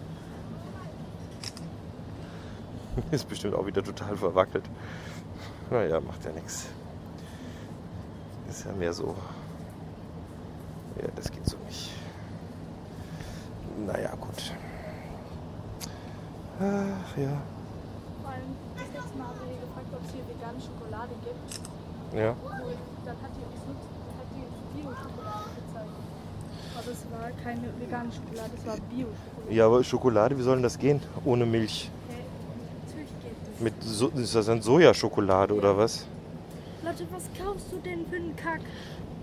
Ist 3.12 3.30
bestimmt 3.30 3.56
auch 3.56 3.66
wieder 3.66 3.82
total 3.82 4.18
verwackelt. 4.18 4.66
Naja, 5.72 6.02
macht 6.02 6.26
ja 6.26 6.32
nichts. 6.32 6.68
Ist 8.50 8.66
ja 8.66 8.74
mehr 8.74 8.92
so. 8.92 9.16
Ja, 11.02 11.08
das 11.16 11.32
geht 11.32 11.46
so 11.48 11.58
nicht. 11.66 11.92
Naja, 13.86 14.14
gut. 14.20 14.54
Ach 16.60 17.18
ja. 17.18 17.42
Vor 18.22 18.32
allem, 18.32 18.52
das 18.76 18.88
letzte 18.94 19.18
Mal 19.18 19.28
haben 19.28 19.48
wir 19.48 19.60
gefragt, 19.66 19.88
ob 19.94 20.04
es 20.06 20.12
hier 20.12 20.24
vegane 20.28 20.60
Schokolade 20.60 21.14
gibt. 21.24 22.18
Ja. 22.20 22.32
Und 22.32 23.06
dann 23.06 23.16
hat 23.22 23.32
die 23.32 23.46
uns, 23.48 23.64
hat 24.20 24.28
die 24.36 24.82
Bio-Schokolade 24.82 25.50
gezeigt. 25.56 25.96
Aber 26.78 26.92
es 26.92 27.04
war 27.12 27.32
keine 27.44 27.68
vegane 27.80 28.12
Schokolade, 28.12 28.52
es 28.58 28.66
war 28.66 28.76
Bio-Schokolade. 28.90 29.54
Ja, 29.56 29.66
aber 29.68 29.84
Schokolade, 29.84 30.38
wie 30.38 30.42
soll 30.42 30.56
denn 30.56 30.64
das 30.64 30.78
gehen? 30.78 31.02
Ohne 31.24 31.46
Milch. 31.46 31.90
Okay. 32.10 32.24
Natürlich 32.88 33.10
geht 33.22 33.54
das. 33.54 33.62
Mit 33.62 33.74
so 33.82 34.08
ist 34.10 34.36
das 34.36 34.48
dann 34.48 34.62
Sojaschokolade 34.62 35.54
oder 35.54 35.78
was? 35.78 36.06
Leute, 36.84 37.06
was 37.12 37.24
kaufst 37.42 37.72
du 37.72 37.78
denn 37.78 38.06
für 38.08 38.18
einen 38.18 38.36
Kack? 38.36 38.62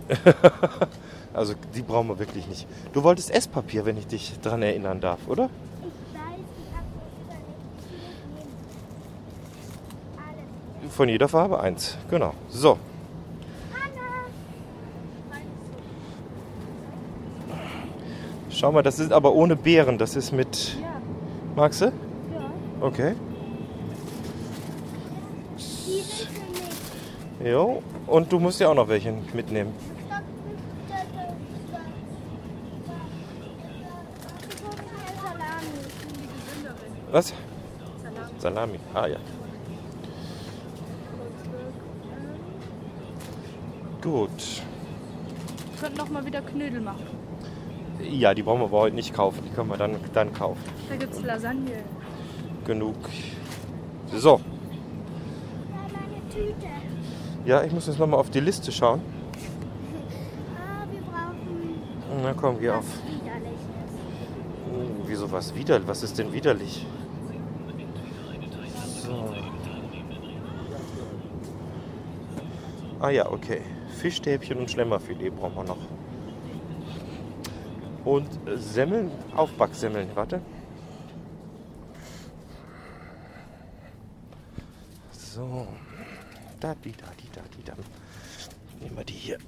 Also 1.36 1.52
die 1.74 1.82
brauchen 1.82 2.08
wir 2.08 2.18
wirklich 2.18 2.48
nicht. 2.48 2.66
Du 2.94 3.02
wolltest 3.02 3.30
Esspapier, 3.30 3.84
wenn 3.84 3.98
ich 3.98 4.06
dich 4.06 4.40
dran 4.40 4.62
erinnern 4.62 5.00
darf, 5.00 5.18
oder? 5.28 5.50
Ich 5.82 6.14
weiß, 6.14 6.22
ich 6.58 6.74
habe. 10.82 10.90
Von 10.90 11.08
jeder 11.10 11.28
Farbe 11.28 11.60
eins. 11.60 11.98
Genau. 12.08 12.32
So. 12.48 12.78
Schau 18.48 18.72
mal, 18.72 18.82
das 18.82 18.98
ist 18.98 19.12
aber 19.12 19.34
ohne 19.34 19.54
Beeren. 19.54 19.98
Das 19.98 20.16
ist 20.16 20.32
mit. 20.32 20.78
Ja, 20.80 20.98
Magst 21.54 21.82
du? 21.82 21.84
ja. 21.86 21.92
Okay. 22.80 23.14
Jo. 27.44 27.82
Und 28.06 28.32
du 28.32 28.38
musst 28.40 28.58
ja 28.60 28.70
auch 28.70 28.74
noch 28.74 28.88
welche 28.88 29.12
mitnehmen. 29.34 29.74
Stopp, 34.56 34.76
das 34.76 35.10
ist 35.10 35.20
Salami. 35.22 35.78
Die 36.08 36.26
gesünderen. 36.26 36.95
Was? 37.12 37.32
Salami. 38.02 38.30
Salami. 38.38 38.78
Ah 38.94 39.06
ja. 39.06 39.16
Gut. 44.02 44.62
Wir 45.72 45.80
könnten 45.80 45.98
noch 45.98 46.08
mal 46.10 46.24
wieder 46.24 46.40
Knödel 46.42 46.80
machen. 46.80 47.06
Ja, 48.02 48.34
die 48.34 48.42
brauchen 48.42 48.60
wir 48.60 48.66
aber 48.66 48.78
heute 48.80 48.96
nicht 48.96 49.14
kaufen. 49.14 49.42
Die 49.44 49.50
können 49.50 49.68
wir 49.70 49.76
dann, 49.76 49.96
dann 50.12 50.32
kaufen. 50.32 50.60
Da 50.88 50.96
gibt 50.96 51.14
es 51.14 51.22
Lasagne. 51.22 51.82
Genug. 52.64 52.96
So. 54.12 54.40
Ja, 55.70 55.76
meine 55.92 56.28
Tüte. 56.30 56.66
Ja, 57.44 57.62
ich 57.64 57.72
muss 57.72 57.86
jetzt 57.86 57.98
nochmal 57.98 58.20
auf 58.20 58.30
die 58.30 58.40
Liste 58.40 58.70
schauen. 58.72 59.00
Ah, 60.56 60.84
wir 60.90 61.00
brauchen 61.02 62.22
Na 62.22 62.32
komm, 62.34 62.58
geh 62.60 62.68
was 62.68 62.76
auf. 62.78 62.84
Widerliches. 63.06 63.60
Hm, 64.70 65.02
Wieso 65.06 65.32
was 65.32 65.54
widerlich? 65.54 65.88
Was 65.88 66.02
ist 66.02 66.18
denn 66.18 66.32
widerlich? 66.32 66.84
So. 69.02 69.32
Ah 72.98 73.10
ja, 73.10 73.30
okay. 73.30 73.60
Fischstäbchen 74.00 74.58
und 74.58 74.70
Schlemmerfilet 74.70 75.30
brauchen 75.36 75.56
wir 75.56 75.64
noch. 75.64 75.88
Und 78.04 78.28
äh, 78.46 78.56
Semmeln, 78.56 79.10
Aufbacksemmeln, 79.34 80.08
warte. 80.14 80.40
So. 85.10 85.66
Da, 86.60 86.74
die, 86.74 86.92
da, 86.92 87.06
die, 87.20 87.28
da, 87.32 87.42
die, 87.56 87.64
dann. 87.64 87.78
Nehmen 88.80 88.96
wir 88.96 89.04
die 89.04 89.12
hier. 89.12 89.38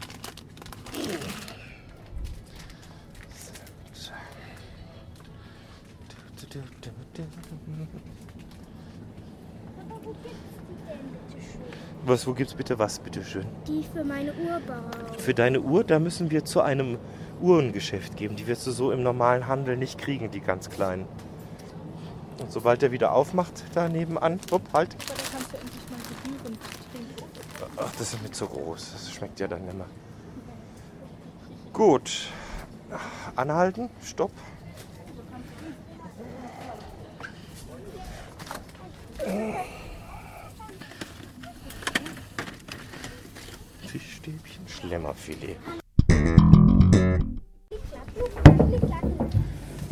Wo 10.09 10.15
gibt's 10.15 10.57
die 10.69 10.75
denn, 10.88 10.99
bitte 11.12 11.43
schön? 11.43 12.07
Was, 12.07 12.27
wo 12.27 12.33
gibt's 12.33 12.55
bitte 12.55 12.79
was, 12.79 12.99
bitteschön? 12.99 13.47
Die 13.67 13.81
ich 13.81 13.88
für 13.88 14.05
meine 14.05 14.33
Uhr 14.33 14.61
brauche. 14.67 15.21
Für 15.21 15.35
deine 15.35 15.61
Uhr, 15.61 15.85
da 15.85 15.99
müssen 15.99 16.31
wir 16.31 16.45
zu 16.45 16.62
einem 16.62 16.99
Uhrengeschäft 17.41 18.17
geben. 18.17 18.37
Die 18.37 18.47
wirst 18.47 18.67
du 18.67 18.71
so 18.71 18.91
im 18.91 19.03
normalen 19.03 19.47
Handel 19.47 19.77
nicht 19.77 19.99
kriegen, 19.99 20.31
die 20.31 20.41
ganz 20.41 20.71
kleinen. 20.71 21.07
Und 22.41 22.50
sobald 22.53 22.83
der 22.83 22.93
wieder 22.93 23.12
aufmacht, 23.12 23.65
da 23.75 23.88
nebenan, 23.88 24.41
hopp, 24.50 24.62
halt. 24.73 24.95
Aber 24.95 25.05
da 25.05 25.23
kannst 25.31 25.53
du 25.53 25.57
endlich 25.57 25.91
mal 25.91 25.99
Gebühren 25.99 26.59
trinken. 26.93 27.77
Ach, 27.77 27.93
das 27.99 28.15
ist 28.15 28.23
mir 28.23 28.31
zu 28.31 28.47
groß. 28.47 28.93
Das 28.93 29.12
schmeckt 29.12 29.41
ja 29.41 29.49
dann 29.49 29.67
nimmer. 29.67 29.87
Gut. 31.73 32.29
Anhalten, 33.37 33.91
stopp. 34.03 34.33
Schlemmerfilet. 45.15 45.57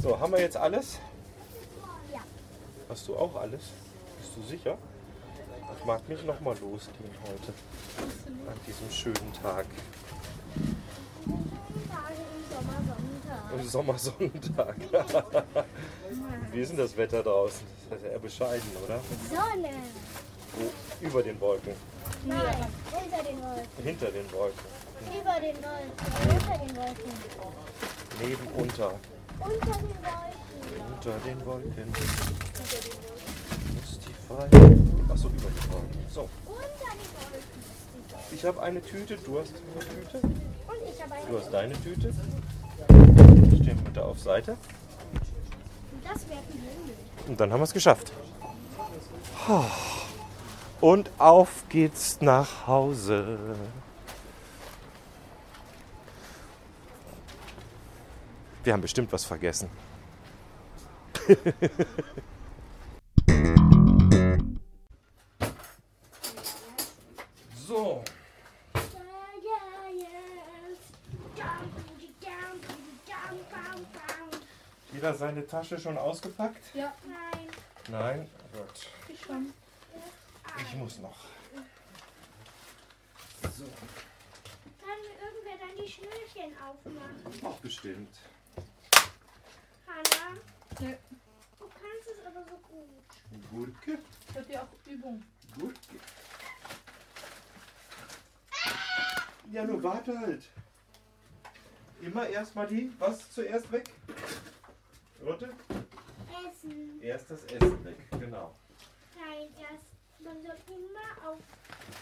So, 0.02 0.18
haben 0.18 0.32
wir 0.32 0.40
jetzt 0.40 0.56
alles? 0.56 0.98
Ja. 2.12 2.20
Hast 2.88 3.08
du 3.08 3.16
auch 3.16 3.34
alles? 3.36 3.62
Bist 4.18 4.36
du 4.36 4.42
sicher? 4.42 4.78
Ich 5.78 5.84
mag 5.84 6.08
nicht 6.08 6.24
nochmal 6.24 6.56
losgehen 6.58 7.10
heute. 7.22 7.52
An 8.48 8.58
diesem 8.66 8.90
schönen 8.90 9.32
Tag. 9.42 9.66
Im 13.54 13.68
Sommersonntag. 13.68 14.76
Wie 16.52 16.60
ist 16.60 16.70
denn 16.70 16.78
das 16.78 16.96
Wetter 16.96 17.22
draußen? 17.22 17.66
Das 17.90 17.98
ist 17.98 18.04
ja 18.04 18.10
eher 18.12 18.18
bescheiden, 18.18 18.70
oder? 18.84 19.00
Sonne. 19.28 19.70
Wo? 20.54 21.06
Über 21.06 21.22
den 21.22 21.40
Wolken. 21.40 21.74
Nein, 22.24 22.66
unter 22.92 23.22
den 23.22 23.42
Wolken. 23.42 23.84
Hinter 23.84 24.10
den 24.10 24.32
Wolken. 24.32 24.85
Über 25.06 25.40
den 25.40 25.56
Wolken. 25.56 25.92
Unter 26.30 26.58
den 26.58 26.76
Wolken. 26.76 27.12
Neben, 28.20 28.46
unter. 28.56 28.90
Unter 29.38 29.76
den 29.78 29.98
Wolken. 30.04 30.32
Unter 30.88 31.18
den 31.24 31.46
Wolken. 31.46 31.92
Ist 33.82 34.00
die 34.06 34.14
frei. 34.26 34.48
Achso, 35.12 35.28
über 35.28 35.50
den 35.50 35.72
Wolken. 35.72 36.06
So. 36.12 36.28
Unter 36.46 36.92
den 36.92 37.10
Wolken. 37.14 37.56
Ich 38.32 38.44
habe 38.44 38.62
eine 38.62 38.82
Tüte, 38.82 39.16
du 39.16 39.38
hast 39.38 39.54
eine 39.54 39.84
Tüte. 39.86 40.18
Und 40.18 40.34
ich 40.92 41.02
habe 41.02 41.14
eine. 41.14 41.26
Du 41.26 41.38
hast 41.38 41.50
deine 41.52 41.74
Tüte. 41.82 42.12
Stehen 43.62 43.84
wir 43.84 43.92
da 43.94 44.02
auf 44.02 44.18
Seite. 44.18 44.52
Und 44.52 46.04
das 46.04 46.28
werden 46.28 46.44
wir. 46.52 47.28
Und 47.28 47.40
dann 47.40 47.52
haben 47.52 47.60
wir 47.60 47.64
es 47.64 47.72
geschafft. 47.72 48.12
Und 50.80 51.10
auf 51.18 51.64
geht's 51.68 52.20
nach 52.20 52.66
Hause. 52.66 53.38
Wir 58.66 58.72
haben 58.72 58.80
bestimmt 58.80 59.12
was 59.12 59.24
vergessen. 59.24 59.70
so, 67.68 68.02
jeder 74.92 75.14
seine 75.14 75.46
Tasche 75.46 75.78
schon 75.78 75.96
ausgepackt? 75.96 76.74
Ja, 76.74 76.92
Nein. 77.06 77.46
Nein? 77.88 78.30
Gut. 78.52 78.88
ich 79.08 79.20
schon. 79.20 79.52
Ich 80.60 80.74
muss 80.74 80.98
noch. 80.98 81.18
So, 83.42 83.62
Kann 84.80 84.98
irgendwer 85.22 85.56
dann 85.60 85.76
die 85.84 85.88
Schnürchen 85.88 86.52
aufmachen? 86.58 87.46
auch 87.46 87.58
bestimmt. 87.58 88.08
Du 90.78 91.66
kannst 91.68 92.08
es 92.12 92.26
aber 92.26 92.44
so 92.44 92.56
gut. 92.68 92.90
Gurke, 93.50 93.98
Das 94.28 94.36
hat 94.36 94.50
ja 94.50 94.62
auch 94.62 94.90
Übung. 94.90 95.22
Gurke. 95.58 95.76
Ja, 99.50 99.64
nur 99.64 99.82
warte 99.82 100.18
halt. 100.18 100.44
Immer 102.02 102.28
erstmal 102.28 102.66
die, 102.66 102.92
was 102.98 103.30
zuerst 103.30 103.70
weg? 103.72 103.90
Warte. 105.20 105.50
Essen. 106.48 107.00
Erst 107.00 107.30
das 107.30 107.44
Essen 107.44 107.84
weg, 107.84 107.96
genau. 108.10 108.54
Nein, 109.18 109.48
erst. 109.58 109.84
Man 110.18 110.42
soll 110.42 110.56
immer 110.66 111.28
auf 111.30 111.38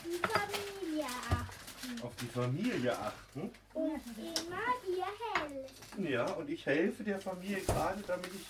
die 0.04 0.18
Familie 0.26 1.04
achten. 1.04 1.63
Auf 2.02 2.14
die 2.16 2.26
Familie 2.26 2.98
achten. 2.98 3.50
Und 3.72 4.00
immer 4.18 4.74
ihr 4.88 5.06
helfen. 5.40 6.06
Ja, 6.06 6.26
und 6.32 6.48
ich 6.50 6.64
helfe 6.66 7.04
der 7.04 7.20
Familie 7.20 7.60
gerade, 7.62 8.02
damit 8.06 8.28
ich, 8.34 8.46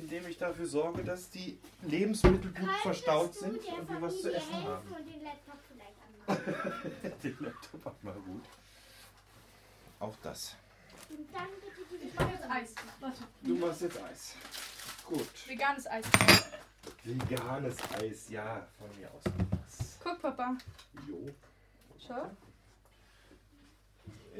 indem 0.00 0.26
ich 0.26 0.38
dafür 0.38 0.66
sorge, 0.66 1.02
dass 1.04 1.30
die 1.30 1.58
Lebensmittel 1.82 2.50
gut 2.52 2.70
verstaut 2.82 3.32
Könntest 3.38 3.42
du 3.42 3.70
sind 3.70 3.78
und 3.78 3.90
wir 3.90 4.02
was 4.02 4.20
zu 4.22 4.34
essen 4.34 4.52
helfen 4.52 4.68
haben. 4.68 4.88
und 4.88 5.06
den 5.06 5.22
Laptop 5.22 5.58
vielleicht 5.68 5.96
anmachen? 6.40 7.12
Den 7.22 7.36
Laptop 7.40 7.84
macht 7.84 8.04
mal 8.04 8.14
gut. 8.14 8.44
Auch 9.98 10.14
das. 10.22 10.56
Und 11.10 11.28
dann 11.34 11.48
bitte 11.60 11.82
die 11.90 12.06
Ich 12.08 12.14
mache 12.14 12.30
jetzt 12.32 12.50
Eis. 12.50 12.74
Warte. 13.00 13.22
Du 13.42 13.54
machst 13.56 13.80
jetzt 13.82 14.02
Eis. 14.02 14.34
Gut. 15.04 15.48
Veganes 15.48 15.86
Eis. 15.86 16.04
Veganes 17.04 17.76
Eis, 18.00 18.28
ja, 18.30 18.66
von 18.78 18.88
mir 18.98 19.10
aus. 19.10 19.22
Guck, 20.02 20.22
Papa. 20.22 20.56
Jo. 21.08 21.28
Schau. 22.06 22.30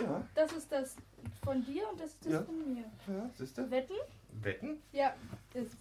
Ja, 0.00 0.26
Das 0.35 0.52
ist 0.52 0.71
das 0.73 0.95
von 1.45 1.64
dir 1.64 1.88
und 1.90 2.00
das 2.00 2.11
ist 2.11 2.25
das 2.26 2.33
Ja. 2.33 2.42
von 2.42 2.75
mir. 2.75 2.85
ja, 3.07 3.30
siehst 3.37 3.59
du? 3.59 3.71
Wetten? 3.71 3.95
Wetten? 4.42 4.83
Ja. 4.92 5.14
Ist. 5.54 5.76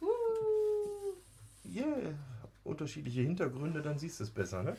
Uh. 0.00 0.06
Yeah. 1.64 2.14
Unterschiedliche 2.64 3.22
Hintergründe, 3.22 3.82
dann 3.82 3.98
siehst 3.98 4.20
du 4.20 4.24
es 4.24 4.30
besser, 4.30 4.62
ne? 4.62 4.76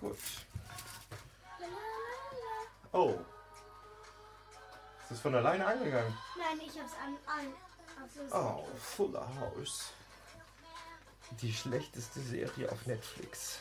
Gut. 0.00 0.16
Oh. 2.92 3.10
Ist 5.02 5.10
das 5.10 5.20
von 5.20 5.34
alleine 5.34 5.66
angegangen? 5.66 6.16
Nein, 6.38 6.60
ich 6.66 6.80
hab's 6.80 6.92
an. 7.04 7.16
an 7.26 7.52
es- 8.26 8.32
Oh, 8.32 8.66
Fuller 8.78 9.28
House. 9.38 9.92
Die 11.42 11.52
schlechteste 11.52 12.20
Serie 12.20 12.70
auf 12.72 12.86
Netflix. 12.86 13.58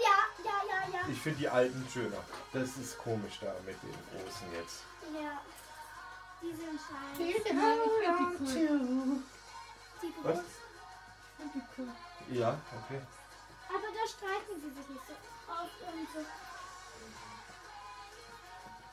Ja, 0.00 0.06
ja, 0.48 0.58
ja, 0.70 0.98
ja. 1.00 1.08
Ich 1.08 1.20
finde 1.20 1.38
die 1.38 1.48
alten 1.48 1.86
schöner. 1.92 2.22
Das 2.52 2.76
ist 2.76 2.98
komisch 2.98 3.38
da 3.40 3.54
mit 3.66 3.76
den 3.82 3.94
großen 4.10 4.52
jetzt. 4.52 4.82
Ja. 5.12 5.40
Die 6.40 6.54
sind 6.54 6.80
scheiße. 6.80 7.18
Die 7.18 7.32
die 7.34 7.52
cool. 8.68 9.22
Die 10.02 10.14
Was? 10.22 10.36
groß. 10.36 10.44
Ich 10.46 11.36
finde 11.36 11.52
die 11.54 11.64
cool. 11.78 11.88
Ja, 12.30 12.58
okay. 12.84 13.00
Aber 13.68 13.88
da 13.92 14.06
streiten 14.08 14.60
sie 14.60 14.70
sich 14.70 14.88
nicht 14.88 15.06
so 15.06 15.14
oft 15.52 15.80
und 15.82 16.08
so. 16.14 16.20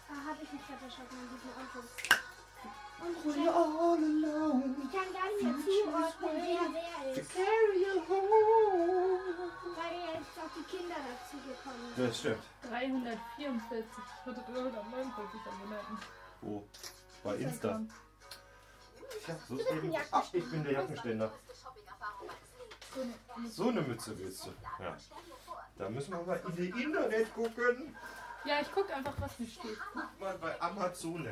Da 0.08 0.15
habe 0.30 0.39
ich 0.44 0.52
mich 0.52 0.62
verschossen 0.62 1.18
in 1.22 1.30
diesen 1.30 1.52
Autos. 1.56 2.25
Und 3.01 3.17
ich, 3.17 3.36
We're 3.36 3.49
all 3.53 3.97
alone. 3.97 4.75
ich 4.84 4.91
kann 4.91 5.13
gar 5.13 5.27
nicht 5.29 5.43
mehr 5.43 5.55
zuordnen, 5.65 6.31
wer 6.36 6.65
wer 6.73 7.17
ist. 7.21 7.34
Carry 7.34 7.81
you 7.84 8.01
home. 8.08 9.19
Weil 9.75 9.95
jetzt 10.15 10.38
auch 10.39 10.51
die 10.55 10.63
Kinder 10.77 10.95
dazu 10.95 11.38
gekommen 11.45 11.93
sind. 11.95 12.08
Das 12.08 12.19
stimmt. 12.19 12.43
344. 12.69 13.86
Ich 13.97 14.25
hatte 14.25 14.51
349 14.51 15.41
Abonnenten. 15.45 15.97
Wo? 16.41 16.67
Bei 17.23 17.36
Insta. 17.36 17.81
Tja, 19.25 19.36
so 19.47 19.55
ist 19.58 19.71
eben. 19.71 19.93
Ach, 20.12 20.34
ich 20.34 20.49
bin 20.51 20.63
der 20.63 20.73
Jackenständer. 20.73 21.31
So 22.95 23.01
eine- 23.01 23.49
So 23.49 23.69
eine 23.69 23.81
Mütze 23.81 24.17
willst 24.17 24.45
du. 24.45 24.49
Ja. 24.81 24.95
Da 25.77 25.89
müssen 25.89 26.12
wir 26.13 26.23
mal 26.23 26.41
in 26.47 26.55
die 26.55 26.84
Internet 26.84 27.34
gucken. 27.34 27.95
Ja, 28.45 28.62
ich 28.62 28.71
gucke 28.71 28.93
einfach, 28.95 29.13
was 29.19 29.38
mir 29.39 29.47
steht. 29.47 29.77
Guck 29.93 30.19
mal 30.19 30.38
bei 30.38 30.62
Amazon. 30.62 31.27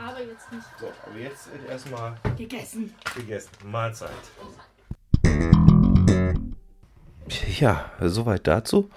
Aber 0.00 0.20
jetzt 0.20 0.50
nicht. 0.50 0.64
So, 0.78 0.90
aber 1.06 1.18
jetzt 1.18 1.48
erstmal 1.68 2.16
Gegessen. 2.36 2.94
gegessen. 3.14 3.50
Mahlzeit. 3.64 4.10
Ja, 7.58 7.92
soweit 8.00 8.46
dazu. 8.46 8.90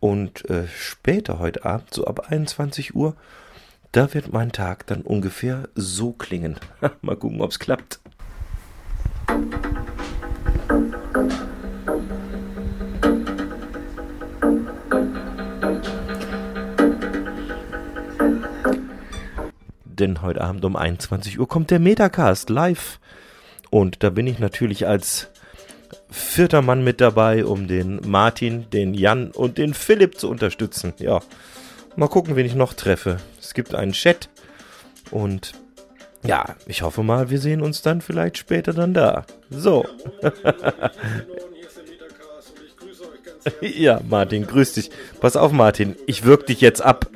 Und 0.00 0.48
äh, 0.50 0.66
später 0.66 1.38
heute 1.38 1.64
Abend, 1.64 1.94
so 1.94 2.06
ab 2.06 2.30
21 2.30 2.94
Uhr, 2.94 3.14
da 3.92 4.12
wird 4.12 4.32
mein 4.32 4.50
Tag 4.50 4.86
dann 4.88 5.02
ungefähr 5.02 5.68
so 5.76 6.12
klingen. 6.12 6.58
Mal 7.00 7.16
gucken, 7.16 7.40
ob 7.40 7.52
es 7.52 7.58
klappt. 7.58 8.00
Denn 19.98 20.22
heute 20.22 20.40
Abend 20.40 20.64
um 20.64 20.76
21 20.76 21.38
Uhr 21.38 21.48
kommt 21.48 21.70
der 21.70 21.78
Metacast 21.78 22.50
live. 22.50 22.98
Und 23.70 24.02
da 24.02 24.10
bin 24.10 24.26
ich 24.26 24.38
natürlich 24.38 24.86
als 24.86 25.28
vierter 26.10 26.62
Mann 26.62 26.84
mit 26.84 27.00
dabei, 27.00 27.44
um 27.44 27.68
den 27.68 28.00
Martin, 28.04 28.68
den 28.70 28.94
Jan 28.94 29.30
und 29.30 29.58
den 29.58 29.74
Philipp 29.74 30.18
zu 30.18 30.28
unterstützen. 30.28 30.94
Ja, 30.98 31.20
mal 31.96 32.08
gucken, 32.08 32.36
wen 32.36 32.46
ich 32.46 32.54
noch 32.54 32.74
treffe. 32.74 33.18
Es 33.40 33.54
gibt 33.54 33.74
einen 33.74 33.92
Chat 33.92 34.28
und 35.10 35.52
ja, 36.24 36.56
ich 36.66 36.82
hoffe 36.82 37.02
mal, 37.02 37.30
wir 37.30 37.38
sehen 37.38 37.60
uns 37.60 37.82
dann 37.82 38.00
vielleicht 38.00 38.38
später 38.38 38.72
dann 38.72 38.94
da. 38.94 39.26
So. 39.50 39.84
ja, 43.60 44.00
Martin, 44.08 44.46
grüß 44.46 44.72
dich. 44.72 44.90
Pass 45.20 45.36
auf, 45.36 45.52
Martin, 45.52 45.96
ich 46.06 46.24
wirk 46.24 46.46
dich 46.46 46.60
jetzt 46.60 46.80
ab. 46.80 47.10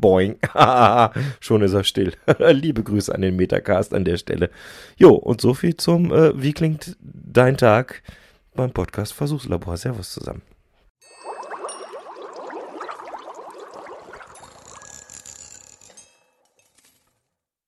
Boing. 0.00 0.36
Schon 1.40 1.62
ist 1.62 1.74
er 1.74 1.84
still. 1.84 2.12
Liebe 2.38 2.82
Grüße 2.82 3.14
an 3.14 3.22
den 3.22 3.36
Metacast 3.36 3.94
an 3.94 4.04
der 4.04 4.16
Stelle. 4.16 4.50
Jo, 4.96 5.14
und 5.14 5.40
so 5.40 5.54
viel 5.54 5.76
zum 5.76 6.12
äh, 6.12 6.40
Wie 6.40 6.52
klingt 6.52 6.96
dein 7.00 7.56
Tag 7.56 8.02
beim 8.54 8.72
Podcast 8.72 9.12
Versuchslabor. 9.12 9.76
Servus 9.76 10.12
zusammen. 10.12 10.42